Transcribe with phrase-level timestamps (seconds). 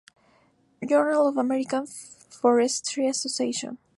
[0.83, 3.77] Journal of the American Forestry Association.